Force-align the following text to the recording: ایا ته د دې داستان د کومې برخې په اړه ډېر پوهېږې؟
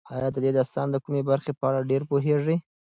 ایا 0.15 0.27
ته 0.33 0.39
د 0.41 0.43
دې 0.45 0.51
داستان 0.59 0.87
د 0.91 0.95
کومې 1.03 1.21
برخې 1.29 1.51
په 1.59 1.63
اړه 1.69 1.87
ډېر 1.89 2.01
پوهېږې؟ 2.09 2.55